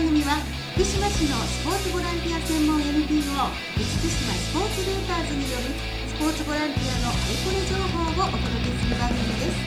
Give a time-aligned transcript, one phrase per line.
[0.00, 0.40] 番組は
[0.72, 5.76] 福島市のスポーツボランティア専門 NPO 福島スポーツルーターズによる
[6.08, 9.60] スポーツボランティアのあれこれ情報をお届けする番組です。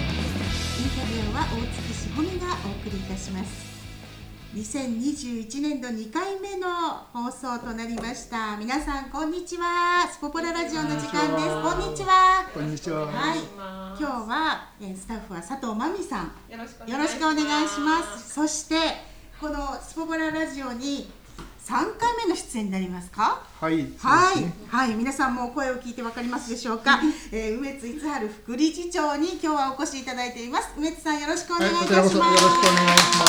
[0.82, 3.78] インタビューは大月しほみがお送りいたします。
[4.58, 8.58] 2021年度2回目の放送となりました。
[8.58, 10.10] 皆さんこんにちは。
[10.12, 11.62] スポポララジオの時間です。
[11.62, 12.50] こんにちは。
[12.52, 13.06] こんにちは。
[13.06, 13.38] はい。
[14.00, 16.34] 今日はえスタッフは佐藤真美さん。
[16.50, 18.34] よろしくよろしくお願いします。
[18.34, 19.13] そして
[19.44, 21.12] このスポポララジオに
[21.66, 23.46] 3回目の出演になりますか？
[23.60, 30.70] はいはい、はい、皆さんも声を聞いてわかりますでしょうか、えー、梅津逸春副理事長に今日はお越しいただいています。
[30.78, 33.26] 梅津さんよろしくお願いいたします、はいよろしくお願いしま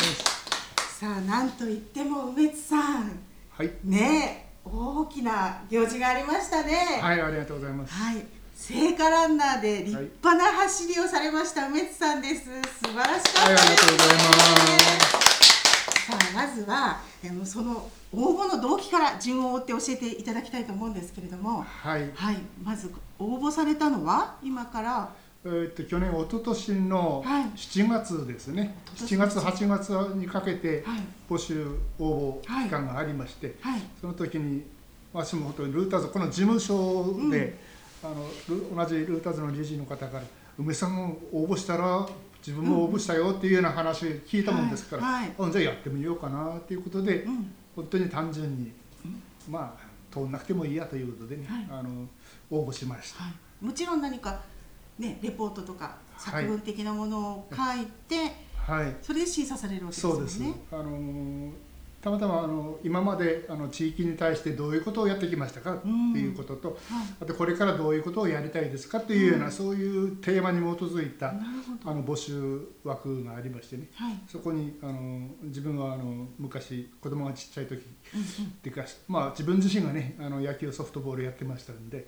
[0.00, 0.98] す。
[0.98, 3.20] さあなんといっても梅津さん。
[3.50, 3.70] はい。
[3.84, 7.00] ねえ大きな行事がありましたね。
[7.02, 7.92] はいありがとうございます。
[7.92, 8.24] はい。
[8.56, 12.44] 聖火ランナーで立派な走りをされました梅津さんです。
[12.44, 15.19] 素晴らしかったはいありがとうございます
[16.34, 17.00] まずは
[17.44, 21.62] その応募の動機から順を追って教えていただきたいと思うんですけれども。
[21.62, 22.10] はい。
[22.14, 22.36] はい。
[22.62, 25.10] まず応募されたのは今から
[25.44, 27.44] えーっと去年一昨年のはい。
[27.56, 31.00] 7月ですね、一昨7年月8月にかけてはい。
[31.28, 31.66] 募集
[31.98, 33.80] 応募期間がありまして、はい。
[34.00, 34.64] その時に
[35.12, 37.58] 私も本当にルーターズこの事務所で、
[38.02, 40.22] あのル同じルーターズの理事の方から
[40.58, 42.06] 「梅さんも応募したら
[42.46, 45.32] 自分も応募したよ」っていうような話を聞いたもんですから、はい。
[45.38, 47.52] あじゃあやってみようかなっていうことで、うん。
[47.76, 48.72] 本当に単純に、
[49.48, 51.66] まあ通んなくてもいいやということでね、はい。
[51.70, 52.08] あの
[52.50, 53.24] 応募しました。
[53.24, 53.30] は
[53.62, 54.40] い、もちろん何か
[54.98, 56.44] ねレポートとかはい。
[56.44, 58.96] 作文的なものを書いて、はい。
[59.02, 60.16] それで審査されるわけですよね。
[60.16, 61.52] そうです、あのー
[62.00, 66.78] たまたまあの今まであの地域に対してどういうことをやってきましたかっていうことと、はい。
[67.20, 69.52] あとこれからどういうことをやりたいですかっていうような、うん。
[69.52, 71.34] そういうテーマに基づいた
[71.84, 73.88] あの募集枠がありましてね。
[73.94, 74.14] はい。
[74.26, 77.82] そこにあの自分はあの昔子供がちっちゃい時
[78.14, 82.06] うんっていうか、まあ、自分自身がねあの野球ソフトボールやってましたんで、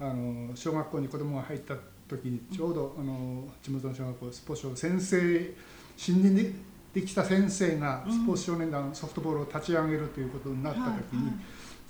[0.00, 1.76] あの小学校に子供が入った
[2.08, 5.54] 時にちょうどあの地元の小学校スポ少先生
[5.96, 6.50] 新任で
[6.94, 8.12] できた先生がうん。
[8.12, 11.34] スポーツ少年団ソフトボールを立ち上げるということになった時に、はい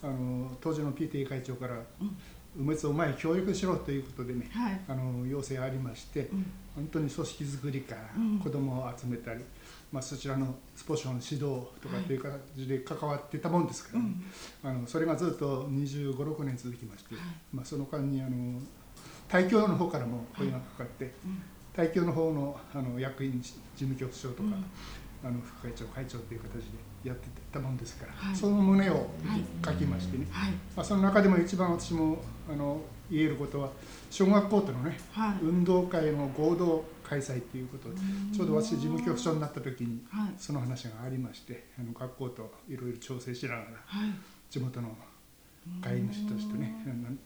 [0.03, 2.16] あの当時の PTA 会長からうん
[2.60, 4.81] 「梅津お前協力しろ」ということでねはい。
[4.87, 6.47] あの要請ありまして、うん。
[6.75, 8.38] 本当に組織づくりからうん。
[8.38, 9.43] 子どもを集めたり、
[9.91, 14.12] まあ、そちらのスポーツの指導とかっていう形で関わってたもんですから、ね。
[14.62, 17.25] あのそれがずっと2 5 6年続きまして、はい。
[17.50, 18.60] まあ、その間にあの
[19.26, 21.14] 大教の方からも声がかかって、
[21.78, 24.64] うん大教の方のあの役員事務局長とか、うん。
[25.24, 26.64] あの副会長会長という形
[27.02, 28.36] でやってたもんですから、はい。
[28.36, 29.06] その旨をはい
[29.64, 30.52] 書きましてね、はい。
[30.76, 32.18] まあ、その中でも一番私も
[32.48, 32.80] あの
[33.10, 33.70] 言えることは
[34.10, 35.38] 小学校とのねはい。
[35.42, 37.96] 運動会の合同開催ということで
[38.34, 40.34] ちょうど私事務局長になった時にはい。
[40.36, 44.10] その話がありましてあの学校といろいろ調整しながらはい。
[44.50, 44.94] 地元の
[45.82, 46.74] 会員の人たちとね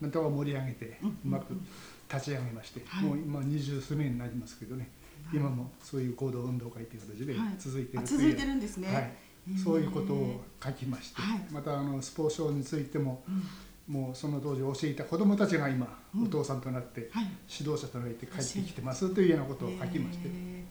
[0.01, 1.09] なんとか盛り上げてうん。
[1.09, 1.53] うまく
[2.13, 3.05] 立ち上げましてはい。
[3.05, 4.91] もう今二十数年になりますけどね。
[5.33, 7.55] 今もそういう合同運動会という形ではい。
[7.59, 9.59] 続いてるという続いてるんですね、はい。
[9.59, 11.41] そういうことを書きましてはい。
[11.51, 13.43] またあのスポーツ賞についてもうん。
[13.89, 16.25] もうその当時教えた子どもたちが今うん。
[16.25, 17.25] お父さんとなってはい。
[17.59, 20.29] 指導者となって帰ってきてますというようなことを書きまして。
[20.29, 20.65] へ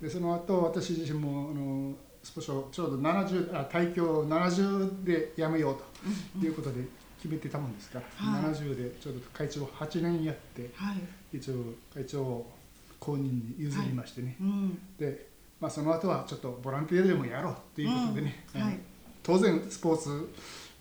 [0.00, 6.82] でその後私自身もあのスポ少ちょうど70あ大教70で辞めようーということで
[7.20, 8.00] 決めてたもんですか？
[8.00, 8.42] ら、はい。
[8.54, 11.36] 70でちょうど会長8年やってはい。
[11.36, 11.54] 一応
[11.94, 12.52] 会長を
[13.00, 14.78] 後任に譲りましてね、うん。
[14.98, 15.28] で、
[15.60, 18.60] まあ、その後はちょっとボランティアでもやろうということでね、うん。
[18.62, 18.78] はい。
[19.22, 20.32] 当然スポーツ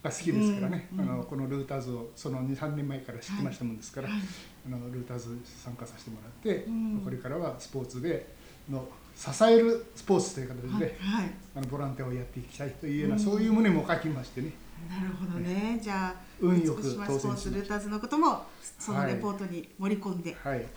[0.04, 4.20] が好きですからね、うんうんあのこのルーターズをその23年前から知ってましたもんですから、はい。
[4.68, 7.02] あのルーターズ参加させてもらって、うん。
[7.04, 8.28] これからはスポーツで
[8.70, 8.88] の
[9.18, 11.32] 支えるスポーツという形で、はいはい。
[11.56, 13.20] あのボランティアをやっていきたいというような、うん。
[13.20, 14.52] そういう旨も書きましてね。
[14.88, 15.80] なるほどね。
[15.82, 18.44] じゃあ、運よく福島当スポーツルーターズのことも
[18.78, 20.50] そのはいレポートに盛り込んで、た。
[20.50, 20.60] はい。
[20.60, 20.68] はい。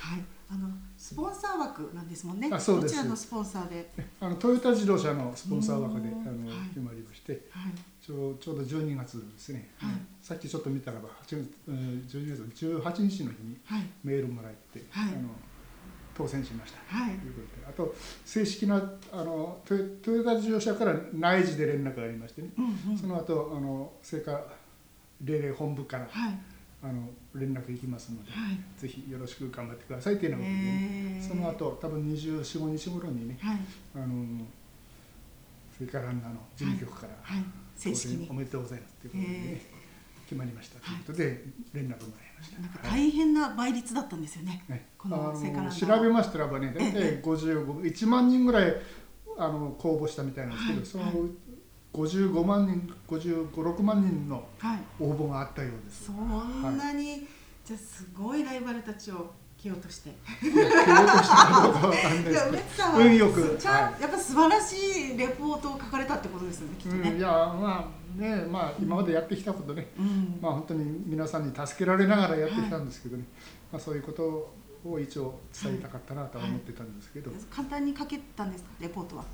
[0.53, 2.49] あのスポンサー枠なんですもんね。
[2.51, 2.97] あそうです。
[2.97, 3.91] どちらのスポンサーで、
[4.21, 6.69] あのトヨタ自動車のスポンサー枠でうんあの、はい。
[6.71, 7.73] 決まりましてはい。
[8.05, 9.93] ちょうちょうど12月ですね、はい。
[10.23, 11.77] さっきちょっと見たらば8月うん
[12.09, 13.83] 12月18日の日にはい。
[14.03, 15.13] メールもらって、はい。
[15.13, 15.29] あの
[16.21, 16.97] 当選しました。
[16.97, 17.95] はいということであと
[18.25, 18.77] 正式な
[19.13, 22.99] あのトヨトヨタ自動車から内示で連絡がありましてね、うんうん。
[22.99, 24.39] その後あの成果
[25.25, 26.39] 令令本部からはい。
[26.83, 28.59] あの連絡いきますので、はい。
[28.81, 33.59] ぜひよろしく頑張ってくださいというようなことでね、えーその後多分24、5日頃にね、はい。
[33.97, 34.25] あの
[35.79, 37.45] 聖火ランナーの事務局から、はい。
[37.77, 38.35] 正式に当選お。
[38.35, 39.63] めでとうございますということで、ね
[40.31, 40.79] 決まりました。
[40.79, 42.01] ということで連絡もらい
[42.39, 42.61] ました。
[42.61, 44.63] なんかはい大変な倍率だったんですよね。
[44.69, 48.77] ね、この調べましたらばね、大体55、1万人ぐらい
[49.37, 51.13] あの公募したみたいなんですけど、はい。
[51.13, 51.29] その
[51.93, 54.79] 55万人55、6万人のはい。
[55.01, 56.05] 応募があったようです。
[56.05, 57.27] そんなに、
[57.65, 60.13] じゃあすごいライバルたちを蹴落として。
[60.41, 62.99] 蹴落としたかどうかわかんないですけど。
[62.99, 70.39] 運よくちゃん、はやっぱ素晴らしいレポートを書かれたってことですよねきっとうん、ねいやまあねまあ今までやってきたことね、うん。
[70.41, 73.25] まあ本当に皆さんに助けられながらやってきたんですけどね、
[73.73, 74.51] まあそういうこと
[74.89, 78.71] を一応伝えたかったなとは思ってたんですけど、簡単に書けたんですか？
[78.81, 79.25] レポートは？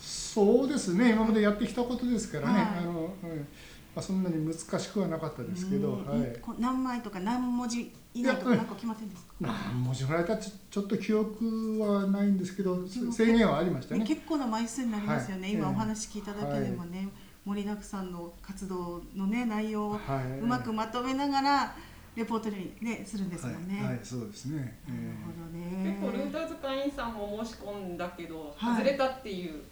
[0.00, 2.78] そうですね今までやってきたことですからね、はい。
[2.78, 3.46] あのうん。
[3.94, 6.06] まあ、そんなに難しくはなかったですけど、うん。
[6.06, 9.32] はい、何枚とか何文字以内とかいやなんか決まってるんですか？
[9.40, 14.06] 何文字ぐらいかちょちょっと記憶はないんですけども制限はありましたね。
[14.06, 15.50] 結構な枚数になりますよね、はい。
[15.50, 17.06] ええ今お話聞いただけでもね、
[17.44, 21.74] 盛りだくさんの活動のね内容をはい、うまくまとめながら
[22.14, 23.78] レポートにねするんですもんね。
[23.82, 24.78] はい、はい、そうですね。
[24.86, 25.98] なるほどね。
[25.98, 29.62] 結構ルーターズ会員さんも申し込んだけど、はい外れたっていう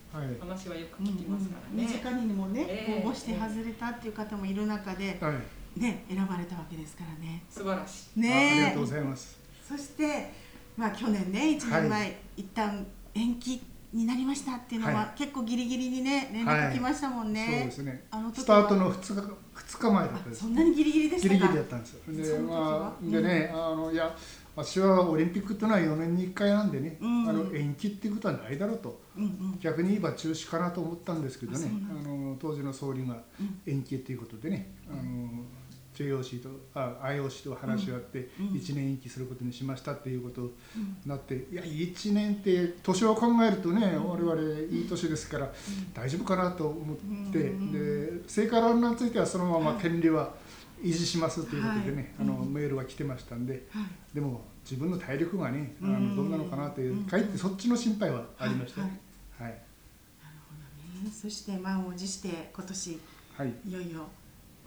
[0.40, 1.98] 話はよく聞きますからうんうん身ね。
[1.98, 5.30] 近にもね、ええ応募して外れたっていう方もいる中で、は
[5.76, 7.44] い、ね選ばれたわけですからね。
[7.50, 8.32] 素晴らしい。
[8.32, 9.38] あありねがとうございます。
[9.68, 10.32] そして
[10.78, 17.46] まあ去年ね1年前、はい一旦延期になりましたっていうのは、はい結構ギリギリにね連絡来ましたもんね。
[17.46, 18.04] そうですね。
[18.10, 19.20] あのスタートの2日
[19.54, 20.48] 2日前だったですあそ。
[20.48, 21.34] んなにギリギリでしたか。
[21.34, 22.36] ギリギリだったんですよ。
[22.36, 24.14] で、まあ、でね、あのいや、
[24.56, 29.00] 私はオリンピックっていうのは4年に1回なんでね、うんあの延期っていうことはないだろうと。
[29.16, 35.28] うんうん逆に言えば中止かなと思ったんですけどねあの当時の総理がうん延期ということでね、あの
[35.94, 38.54] JOC とあ IOC と話し合ってうんうん。
[38.54, 44.40] 1年延期することにしましたっていうことにうんなって、いや1年って年を考えるとね、我々
[44.70, 45.52] いい年ですから
[45.92, 46.96] 大丈夫かなと思っ
[47.32, 50.32] て、うんで聖火ランナーについてはそのまま権利は
[50.82, 53.84] 維持しますということでね、あのメールが来てましたんではい。
[54.14, 56.16] でも自分の体力がねあうん。
[56.16, 57.04] のどうなのかなといううん。
[57.04, 59.00] かえってそっちの心配はありましたね。
[59.38, 59.48] はい。
[59.48, 60.54] なるほ
[61.02, 61.10] どね。
[61.12, 63.00] そして満を持して今年
[63.36, 63.54] はい。
[63.66, 64.06] いよいよ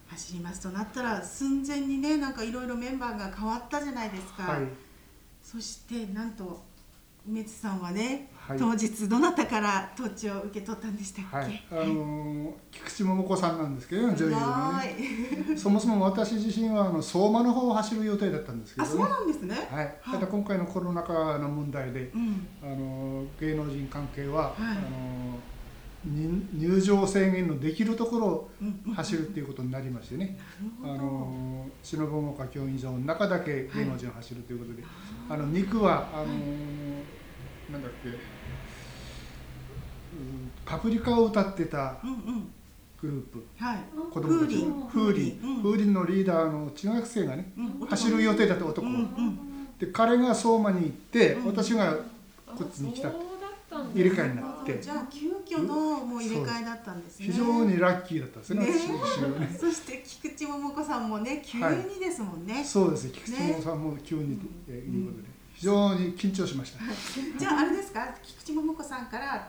[0.07, 4.43] 走りますとなったら寸前にねなんかいろいろメンバーが変わったじゃないですか。
[4.43, 4.67] はい
[5.41, 6.63] そしてなんと
[7.27, 11.37] 梅津さんはね、はい当日どなたからトーチを受け取ったんでしたっけ？
[11.37, 14.97] はい、あのー菊池桃子さんなんですけどね、女優のはね。
[15.53, 15.55] い。
[15.57, 19.09] そもそも私自身はあの相馬の方を走る予定だったんですけあ、そうどね。
[19.11, 19.55] なんですね。
[19.71, 22.47] はい、はいただ今回のコロナ禍の問題で、うん。
[22.61, 25.39] あのー芸能人関係は、はいあのーに
[26.05, 28.49] 入場制限のできるところを
[28.95, 30.37] 走るっていうことになりましてね、
[31.81, 34.83] 忍ぶ岡競技場の中だけ芸能人を走るということで、
[35.29, 37.03] あの肉はあのー
[37.71, 38.15] なんだっけ、うん
[40.65, 41.97] パプリカを歌ってた。
[43.01, 43.45] グループ。
[43.57, 43.79] はい。
[44.11, 44.63] 子供たち
[44.93, 47.87] 風鈴の風鈴のリーダーの中学生がねうん。
[47.87, 48.91] 走る予定だった男、う
[49.77, 51.45] で彼が相馬に行って、うん。
[51.47, 51.95] 私が
[52.45, 53.32] こっちに来たそうだ
[53.79, 53.91] ったん。
[53.93, 54.81] 入れ替えになって。
[54.81, 55.75] じゃあ急遽の
[56.05, 57.25] もう入れ替えだったんですね。
[57.27, 58.65] 非常にラッキーだったんですね。
[58.65, 58.71] ね。
[59.39, 59.55] ね。
[59.59, 62.63] そして菊池桃子さんもね急にですもんね。
[62.63, 66.79] そうです菊池桃さんも急に、えいうことで非常に緊張しました、
[67.37, 68.07] じゃああれですか？
[68.23, 69.47] 菊池桃子さんから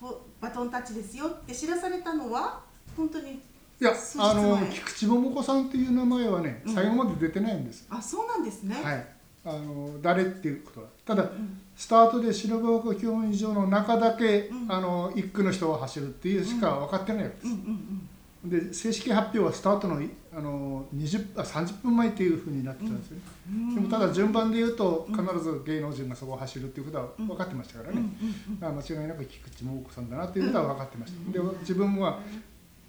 [0.00, 2.60] ポバトンタッチですよって知らされたのは
[2.96, 3.40] 本当にい
[3.80, 6.74] やあの菊池桃子さんっていう名前はねうん。
[6.74, 8.80] 最後まで出てないんです、あそうなんですね。
[8.82, 11.60] はいあの誰っていうことはただうん。
[11.76, 14.72] スタートで忍ぶ岡競技場の中だけ、うん。
[14.72, 18.08] あの一区の人が走るっていうしか分かってないわけです、うんうん
[18.44, 23.74] で正式発表はスタートのいあの20あ30分前っていうふうになってたんですよね、うん。
[23.74, 25.26] でもただ順番で言うとうん。
[25.26, 32.20] 必ず芸能人がそこを走るっていうことは分かってましたからね、うん間違いなく菊池桃子さんだなっていうことは分かってました、うんで自分は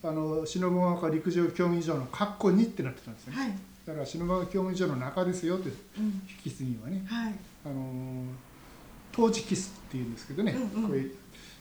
[0.04, 3.34] あの忍ぶ岡陸上競技場の括弧2ってなってたんですね。
[3.36, 3.58] うんはい。
[3.90, 6.06] だから忍ぶ岡競技場の中ですよってうん。
[6.06, 6.12] 引
[6.44, 7.04] き継ぎはね。
[7.08, 7.34] はい。
[7.66, 8.26] あのー
[9.12, 10.90] トーチキスっていうんですけどね、うんうん。
[10.90, 11.04] これ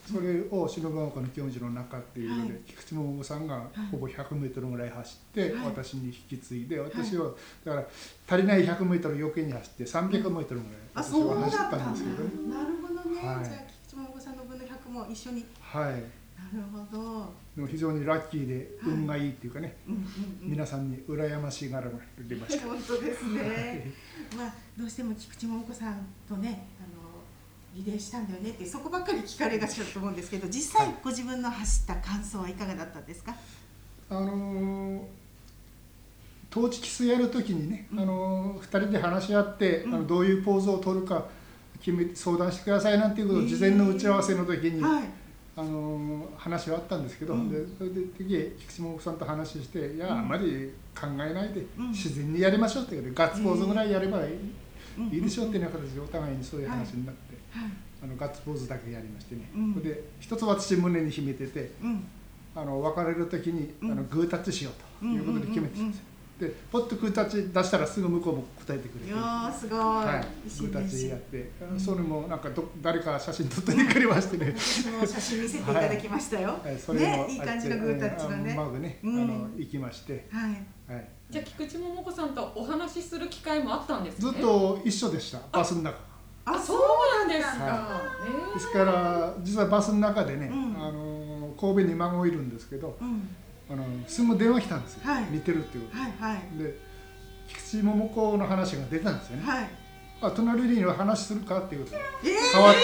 [0.07, 2.63] それを忍ぶ岡の競技場の中っていうので、はい。
[2.67, 3.61] 菊池桃さんがい。
[3.91, 5.67] ほぼ 100m ぐらい走って、はい。
[5.67, 7.31] 私に引き継いで私は
[7.65, 7.87] だから
[8.29, 10.47] 足りない 100m 余計に走って 300m ぐらい
[10.95, 12.55] あ私は走ったたんんですけどね。
[12.55, 13.27] なるほどね。
[13.27, 13.45] はい。
[13.45, 13.57] じゃあ
[13.89, 15.47] 菊池桃子さんの分の100も一緒に。
[15.61, 16.03] はい、
[16.53, 17.35] なるほど。
[17.57, 19.77] でも非常にラッキーではい運がいいっていうかね。
[20.41, 22.67] 皆さんに羨ましがられました。
[22.67, 23.93] 本当ですね。
[24.37, 26.99] まあどうしても菊池桃子さんとねあの
[27.75, 33.35] リレーしたんだよねってそこばっかり聞かれがちだと思うんですけど実際ご自分の走った感想はいかがだったんですか？
[34.11, 35.03] あのー
[36.51, 41.29] トーチキスやるときにね、うんあのー、2人で話し合って、うんあのどういうポーズを取るか
[41.79, 45.05] 決め相談してくださいなんていうことを事前の打ち合わせの時に、はい。
[45.59, 47.49] あのー話はあったんですけど、うん。
[47.51, 50.19] でそれで次菊池桃子さんと話して「いや、うん。
[50.21, 51.89] あまり考えないで、うん。
[51.91, 54.35] 自然にやりましょう」って言うからガッツポーズぐらいやればいい,、
[54.99, 55.07] うん。
[55.09, 57.71] いいでしょうっていうような形でお互いにそういう話になって、はい。
[58.05, 59.51] あのガッツポーズだけやりましてね、
[59.83, 62.05] で一つ私胸に秘めててうん。
[62.55, 63.93] あの別れる時に、うん。
[63.93, 66.05] あのグータッチしようということで決めてたんですよ、
[66.39, 69.09] でポッとグータッチ出したらすぐ向こうも答えてくれて。
[69.09, 71.81] いやーすごい、はい、グータッチやって、うん。
[71.81, 74.55] それもなんかど誰か写真撮ってくれましてね。
[74.57, 76.79] 私も写真見せていただきましたよ、はい。
[76.79, 78.51] それねいい感じのグータッチのね。
[78.53, 79.23] うんまずね、うん。
[79.23, 80.51] あの行きまして、はい。
[80.95, 84.31] はい、じゃあ菊池桃子さんとお話しする機会もあったんですね。
[84.33, 85.41] ずっと一緒でした。
[85.53, 85.99] バスの中。
[86.45, 86.81] あそう
[87.19, 90.77] なんですか、はねですから実はバスの中でね、うん。
[90.81, 93.29] あの神戸に孫いるんですけどうん
[93.71, 95.25] あのすぐ電話来たんですよ、はい。
[95.31, 96.43] 見てるっていうこはいはい。
[96.57, 96.75] とで
[97.49, 99.69] 菊池桃子の話が出たんですよね、はい。
[100.23, 102.03] あ隣には話するかっていうことで。
[102.25, 102.81] え変わって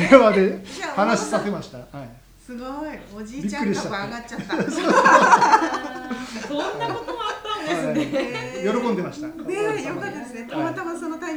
[0.08, 0.64] 電話で
[0.96, 2.08] 話しさせました、はい、
[2.44, 2.68] すごい。
[3.14, 4.70] おじいちゃんびっくりしちゃったとこ上がっちゃった。
[6.48, 8.22] そんなこともあったんですね、
[8.64, 9.26] ね喜んでました。
[9.26, 10.48] ねえよかったですね。
[10.50, 11.31] たまたまそのタイ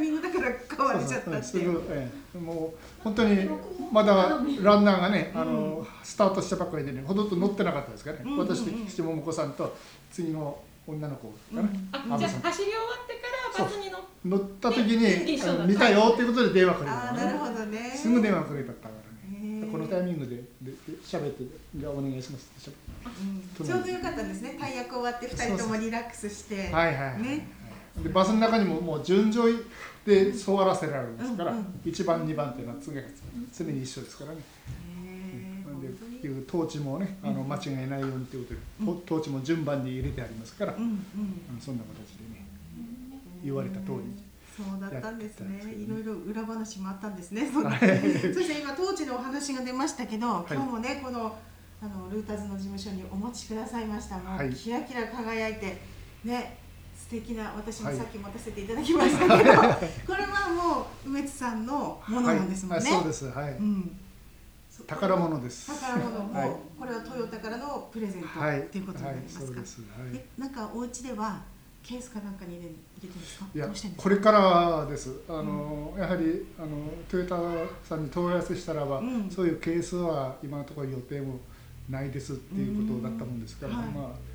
[0.49, 1.81] ミングだから変われちゃったっていう。
[1.89, 2.37] ええ。
[2.37, 3.49] もう本当に
[3.91, 4.13] まだ
[4.61, 8.37] ランナーがね、あのスタートしたばっかりでねほとんど乗ってなかったですからね、うん。
[8.37, 9.75] 私と菊池桃子さんと
[10.11, 15.37] 次の女の子かな、うんあじゃあ走り終わってからバスに乗って乗った時ねに
[15.67, 17.91] 見たよっていうことで電話くれたああなるほどね。
[17.95, 21.43] すぐ電話くれたからへねえこのタイミングででで喋って
[21.75, 22.77] じゃあお願いしますって
[23.59, 23.65] うん。
[23.65, 24.57] ちょうどよかったんですね。
[24.59, 26.69] 大役終わって二人ともリラックスして。
[26.71, 27.47] はいはいはい、ね。
[28.03, 29.63] でバスの中にももう順序
[30.05, 31.65] で座らせられるんですから、うんうん。
[31.83, 33.01] 1番2番っていうのは常が
[33.51, 34.37] 常に一緒ですからね、
[35.65, 39.03] なんでいう統治もねあのうん間違いないようにということで、うん。
[39.03, 40.99] 統治も順番に入れてありますから、うんうん。
[41.59, 42.45] そんな形でね
[43.43, 45.59] 言われた通りそうだったんですね。
[45.59, 47.79] すねいろいろ裏話もあったんですねそはい。
[47.79, 50.53] そして今当時のお話が出ましたけど、い。
[50.53, 51.35] 今日もねこの
[51.81, 54.17] あのルーターズの事務所にお持ちくださいました。
[54.17, 54.53] もう、はい。
[54.53, 55.81] キラキラ輝いて
[56.23, 56.57] ね
[57.05, 57.97] 素敵な私もはい。
[57.97, 59.51] さっき持たせていただきましたけど、
[60.07, 63.25] これはもう梅津さんのものなんですもんね、はい、あそうです。
[63.29, 63.99] はい、うん。
[64.87, 65.67] 宝物です。
[65.67, 66.51] 宝物も、はい。
[66.79, 68.59] これはトヨタからのプレゼントはい。
[68.59, 69.81] うことになりますか、はい、そうです。
[69.81, 70.15] はい。
[70.15, 71.43] えなんかお家では
[71.83, 73.45] ケースかなんかに入れ入れてるんですか？
[73.53, 75.11] いやこれからです。
[75.29, 77.37] あの、やはりあのトヨタ
[77.87, 79.29] さんに問い合わせしたらば、うん。
[79.29, 81.39] そういうケースは今のところ予定も
[81.87, 83.87] ないですっていうことだったもんですから、うんはい。
[83.89, 84.34] まあ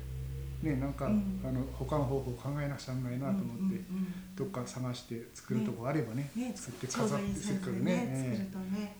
[0.63, 1.41] ねなんか、うん。
[1.43, 8.95] あの保管方法を考えなくちゃならないなと思って、うんうんうんどっか探して作るとこあればねね、作って飾ってせっかくねね、え作るとね、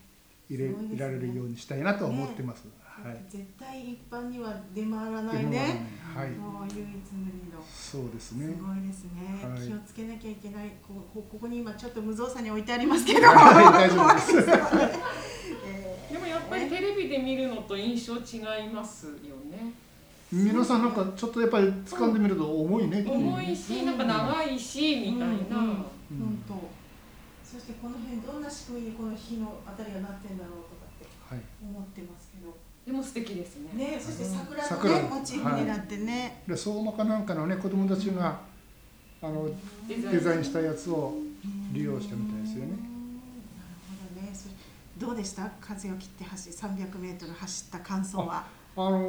[0.50, 0.96] え入れね。
[0.96, 3.26] いられるようにしたいなとは思ってます、はい。
[3.28, 5.88] 絶対一般には出回らないね。
[6.14, 6.30] はい。
[6.32, 7.64] もう唯一無二の。
[7.74, 9.68] そうですすねごいですね、はい。
[9.68, 10.74] 気をつけなきゃいけない。
[10.88, 14.38] ここここに今ちょっと無造作に置いてありますけど、 はい大丈夫です。
[15.66, 19.14] えーでもやっぱりテレビで見るのと印象違いますよ
[19.50, 19.74] ね
[20.32, 25.34] 皆さんなんかちょっとやっぱり掴んでみると重いね、重いしなんか長いしみたいな、うん。
[25.34, 25.36] うん。
[25.36, 25.46] うん。
[25.68, 26.54] 本当。
[27.44, 31.44] そしてこの辺どんな仕組みにこの火のあたりがなってんだろうとかってはい。
[31.62, 32.56] 思ってますけど。
[32.86, 33.72] でも素敵ですね。
[33.76, 34.96] ね、そして桜の桜。
[35.02, 36.44] ねモチーフになってね。
[36.48, 38.40] で相馬かなんかのね子供たちが
[39.22, 39.50] あの
[39.90, 41.14] デデザインしたやつを
[41.74, 42.72] 利用したみたいですよね。
[42.72, 42.72] うん。
[42.72, 42.80] なる
[44.16, 44.34] ほどね。
[44.34, 44.56] それ
[44.98, 45.52] どうでした？
[45.60, 48.46] 風を切って走300メートル走った感想は。
[48.76, 49.00] あの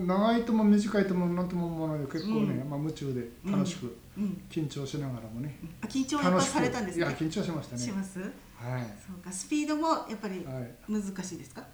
[0.00, 2.70] ー長いとも短いともなんとも思わないよ結構ね、うん。
[2.70, 4.42] まあ、夢中で楽しく、うん。
[4.50, 7.04] 緊張しながらもねあ緊張はやっぱされたんですね。
[7.06, 7.82] いや緊張しましたね。
[7.82, 8.20] します？
[8.20, 8.30] はい、
[9.04, 9.32] そうか。
[9.32, 10.74] スピードもやっぱりはい。
[10.88, 11.64] 難しいですか？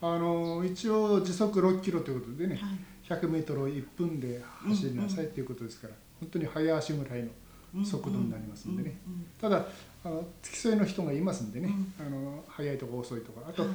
[0.00, 3.18] あのー一応時速6キロということでねはい。
[3.20, 7.28] 100メートルを1分で走りなさいということですから、本当に早足ぐらい
[7.74, 8.98] の速度になりますんでね。
[9.06, 9.12] うん。
[9.14, 9.26] うん。
[9.40, 9.66] ただ
[10.04, 11.68] あの付き添いの人がいますんでね、
[12.00, 13.70] うあの早いとか遅いとかあと、はい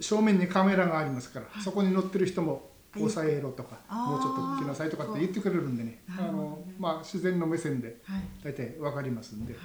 [0.00, 2.62] 正面にカメラがありますから、はいそこに乗ってる人もはい
[3.00, 8.22] 抑えろとか、もうちょっと来なさいとかって言ってくれるんでねあの、まあ、自然の目線ではい。
[8.44, 9.62] 大体分かりますんで、はい。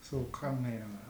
[0.00, 0.60] そう考えなが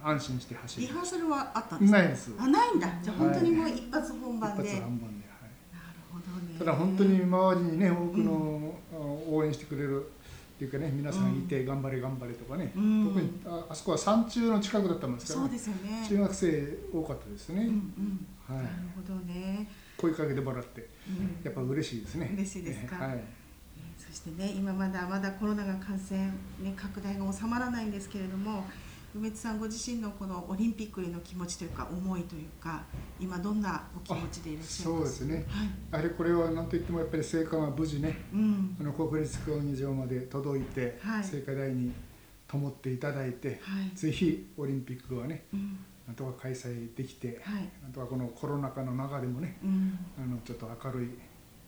[0.04, 1.98] ら安心して走るリハーサルはあったんですか？
[1.98, 2.88] ないですあないんだ。
[3.02, 4.62] じゃあ本当にもう一発本一番で。
[4.62, 5.50] 発なる半分で、はい
[6.12, 6.58] ほどね。
[6.58, 8.74] ただ本当に周りにね多くの
[9.30, 10.10] 応援してくれる
[10.56, 13.06] っていうかね皆さんいて頑張れ頑張れとかね、うん。
[13.08, 16.06] 特にああそこは山中の近くだったもんですから、そうね、ですよね。
[16.08, 18.26] 中学生多かったですね、うんうん。
[18.56, 18.64] はい。
[18.64, 19.68] なるほどね。
[19.98, 21.40] 声かけてもらってうん。
[21.44, 22.30] やっぱ嬉しいですね。
[22.34, 22.96] 嬉しいですか？
[22.96, 23.22] はい。
[23.98, 26.18] そしてね今まだまだコロナが感染、
[26.60, 28.64] ね、拡大が収まらないんですけれども
[29.16, 32.82] 梅津さんご自身のこのオリンピックへの気持ちというか思いというか
[33.18, 35.34] 今どんなお気持ちでいらっしゃいそうまですすね。
[35.34, 35.44] はい。
[35.92, 38.76] やはりこれは何といってもやっぱり聖火が無事ねうん。
[38.78, 41.24] あの国立競技場まで届いて、はい。
[41.24, 41.92] 聖火台に
[42.46, 43.96] 灯っていただいて、はい。
[43.96, 45.78] ぜひオリンピックはねうん。
[46.06, 47.68] なんとか開催できて、はい。
[47.82, 49.98] なんとかこのコロナ禍の中でもねうん。
[50.22, 51.10] あのちょっと明るい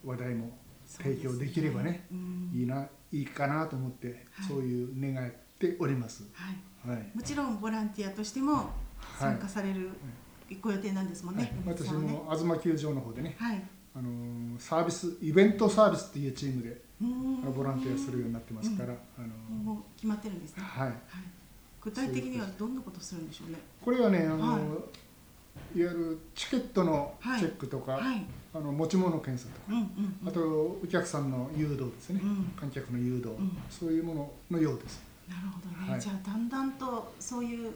[0.05, 0.51] 話題も
[0.87, 2.51] 提供できればねうん。
[2.55, 4.49] いいないいかなと思って、はい。
[4.49, 6.25] そういう願っております。
[6.33, 6.57] はい
[6.89, 7.11] はい。
[7.15, 8.65] もちろんボランティアとしてもはい
[9.19, 9.91] 参加される
[10.61, 13.63] ご予定なんですもんはいね、私も東球場の方でね、はい
[13.95, 20.63] ああのサービスイベントサービスっていうチームでうんボランティアするようになってますから、あのもう決まってるんですね。
[20.63, 20.97] はい、はい。
[21.81, 23.59] 具体的にはどんなことするんでしょうね。
[23.85, 24.65] これはねあの、、はいわ
[25.75, 28.25] ゆるチケットのチェックとか、はい。
[28.55, 30.29] あの持ち物検査とか、うんうんうん。
[30.29, 30.41] あと
[30.83, 35.08] お客さんの誘導ですね、うん観客の誘導、んそういうもののようです。
[35.29, 35.93] なるほどね。
[35.93, 37.73] はいじゃあだんだんとそういう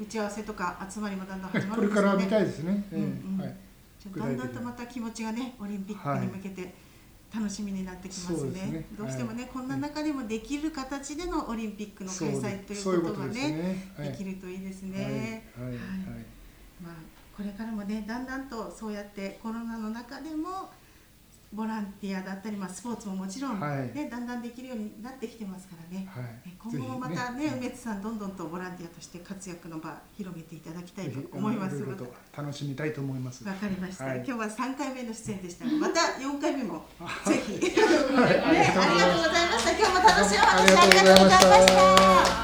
[0.00, 2.12] 打ち合わせとか集まりもだんだん始まこるんですよね。
[2.12, 2.84] れから見たいですね。
[2.92, 3.56] ええうんうんはい。
[3.98, 6.74] じゃあだんだんとまた気持ちがねオリンピックに向けて
[7.34, 8.36] 楽しみになってきますね。
[8.38, 13.92] そうですねどうしてもね、はいこんな中でもできる形でのオリンピックの開催ということがねね。
[13.96, 15.50] はいできるといいですね。
[15.56, 15.80] はいはいはい
[16.82, 16.94] まあ
[17.36, 20.70] これからもねだんだんとそうやってコロナの中でも
[21.54, 24.10] ボランティアだったり、まあ、スポーツももちろん、ねはい。
[24.10, 26.06] だんだんできるようになってきてますからね。
[26.10, 26.24] はい。
[26.24, 31.84] ね今後もまたね梅津さんどんどんとボランティアとして活躍の場広げていただきたいと思います
[32.36, 33.44] 楽しみたいと思います。
[33.44, 34.16] わかりました、はい。
[34.18, 36.84] 今日は3回目の出演でしたがまた4回目も
[37.26, 38.40] ぜひ、ね、ありがとうござい
[39.50, 39.78] ました。
[39.78, 42.43] 今日も楽しいお話ありがとうございました